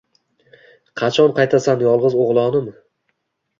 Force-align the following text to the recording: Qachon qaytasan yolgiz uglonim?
Qachon 1.01 1.35
qaytasan 1.41 1.85
yolgiz 1.89 2.19
uglonim? 2.25 2.75